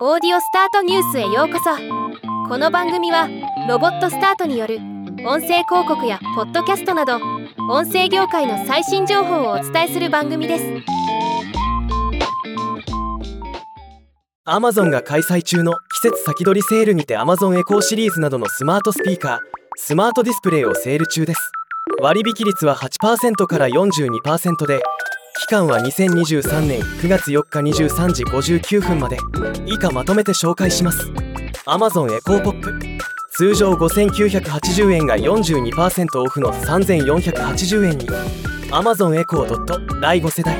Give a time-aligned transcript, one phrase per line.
[0.00, 1.70] オーディオスタートニュースへようこそ。
[2.48, 3.28] この番組は
[3.68, 4.78] ロボットスタートによる
[5.24, 7.20] 音声広告やポッドキャストなど
[7.70, 10.64] 音声業界の最新情報をお伝えする番組です。
[14.44, 19.38] Amazon が開催中の季節先取りセールにて Amazon エコーシリーズなどのスマートスピーカー
[19.76, 21.52] スマートディスプレイをセール中です。
[22.02, 24.82] 割引率は8%から42%で
[25.36, 29.18] 期間は2023年9月4日23時59分まで。
[29.66, 31.10] 以下まとめて紹介します。
[31.66, 32.80] Amazon エコーポップ
[33.32, 38.06] 通常5980円が42%オフの3480円に。
[38.70, 40.56] Amazon エコー第5世代。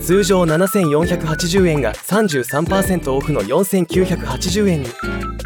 [0.00, 4.88] 通常7480円が33%オフの4980円に。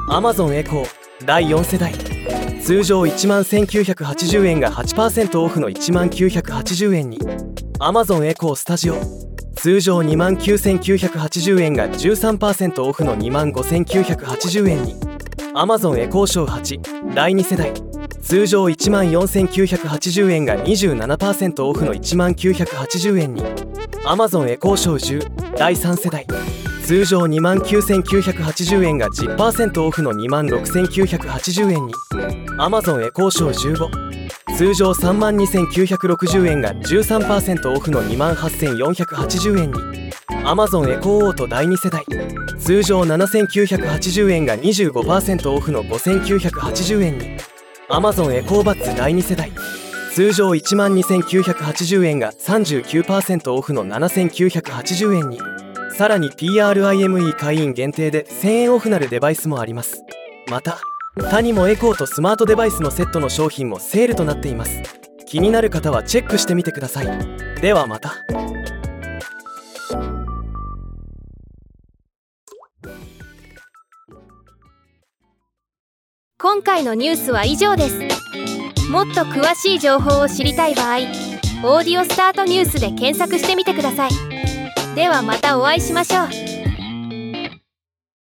[0.09, 0.89] Amazon エコー
[1.27, 1.93] 第4世代。
[2.63, 7.19] 通常1万1980円が8%オフの1 980円に。
[7.81, 9.01] Amazon エコースタジオ
[9.57, 14.95] 通常2万9980円が13%オフの2万5980円に
[15.55, 17.73] Amazon エコーショー8第2世代。
[18.23, 23.43] 通常1万4980円が27%オフの1万980円に。
[24.05, 26.27] Amazon エコーショー10第3世代。
[26.85, 31.95] 通常2万9980円が10%オフの2万6980円に。
[32.59, 34.24] Amazon エコーショー15
[34.57, 39.79] 通常3万2960円が13%オフの2万8480円に。
[40.45, 42.05] Amazon エコーオート第2世代。
[42.61, 47.37] 通常7980円が25%オフの5980円に。
[47.89, 49.51] Amazon エコーバッツ第2世代。
[50.13, 55.41] 通常1万2980円が39%オフの7980円に。
[55.97, 60.05] さらに PRIME 会員限定で1000円オフなるデバイスもあります。
[60.49, 60.79] また
[61.17, 64.83] 他にもエコーとスマートデバイスのセットの商品もセールとなっています。
[65.27, 67.61] 気になる方はチェックしてみてください。
[67.61, 68.15] ではまた。
[76.37, 77.99] 今回のニュースは以上です。
[78.91, 80.99] もっと詳しい情報を知りたい場合
[81.65, 84.11] 「オーディオスタートニュース」で検索してみてください。
[84.95, 86.54] ではまたお会いしましょう。